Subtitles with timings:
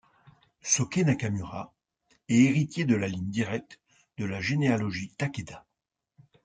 [0.63, 1.75] Soke Nakamura
[2.27, 3.79] est héritier de la ligne directe
[4.17, 5.67] de la généalogie Takeda.